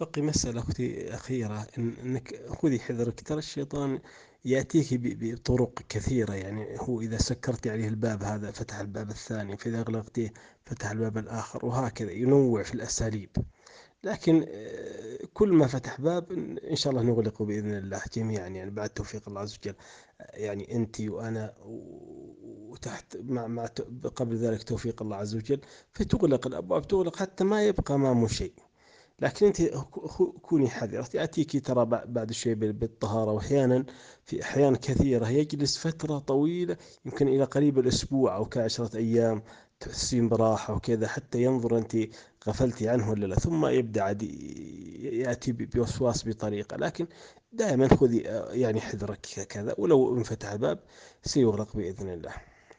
[0.00, 4.00] بقي مسألة أختي أخيرة إن إنك خذي حذرك ترى الشيطان
[4.44, 10.32] يأتيك بطرق كثيرة يعني هو إذا سكرت عليه الباب هذا فتح الباب الثاني فإذا أغلقتيه
[10.64, 13.30] فتح الباب الآخر وهكذا ينوع في الأساليب.
[14.04, 16.32] لكن آه، كل ما فتح باب
[16.70, 19.74] إن شاء الله نغلقه بإذن الله جميعا يعني بعد توفيق الله عز وجل.
[20.34, 21.54] يعني أنت وأنا
[22.42, 23.66] وتحت مع, مع
[24.14, 25.60] قبل ذلك توفيق الله عز وجل
[25.92, 28.52] فتغلق الأبواب تغلق حتى ما يبقى أمامه شيء.
[29.20, 29.62] لكن أنت
[30.42, 33.84] كوني حذرة يأتيك ترى بعد شيء بالطهارة وأحيانا
[34.24, 39.42] في أحيان كثيرة يجلس فترة طويلة يمكن إلى قريب الأسبوع أو كعشرة أيام
[39.80, 41.96] تحسين براحة وكذا حتى ينظر أنت
[42.48, 43.34] غفلتي عنه ولا لا.
[43.34, 44.22] ثم يبدأ عاد
[45.02, 46.76] يأتي بوسواس بطريقة.
[46.76, 47.06] لكن
[47.52, 48.18] دائما خذي
[48.50, 50.78] يعني حذرك كذا ولو انفتح الباب
[51.22, 52.34] سيغلق بإذن الله.